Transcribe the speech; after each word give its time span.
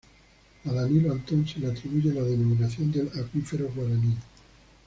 A 0.65 0.71
Danilo 0.73 1.11
Antón 1.11 1.47
se 1.47 1.59
le 1.59 1.67
atribuye 1.67 2.11
la 2.11 2.23
denominación 2.23 2.91
del 2.91 3.11
acuífero 3.19 3.69
Guaraní. 3.75 4.15